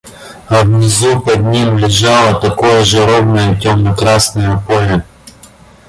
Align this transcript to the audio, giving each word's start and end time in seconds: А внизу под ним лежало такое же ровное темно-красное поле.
А 0.49 0.63
внизу 0.63 1.19
под 1.19 1.41
ним 1.43 1.77
лежало 1.77 2.41
такое 2.41 2.83
же 2.83 3.05
ровное 3.05 3.55
темно-красное 3.59 4.57
поле. 4.67 5.05